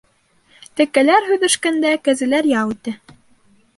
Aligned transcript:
Тәкәләр 0.79 1.27
һөҙөшкәндә, 1.33 1.91
кәзәләр 2.09 2.51
ял 2.57 2.77
итә. 2.77 2.99